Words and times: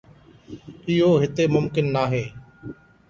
اهو 0.89 1.11
هتي 1.23 1.43
ممڪن 1.55 1.93
ناهي. 1.97 2.23